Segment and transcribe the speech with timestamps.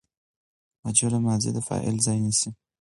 [0.85, 2.49] مجهوله ماضي د فاعل ځای نیسي.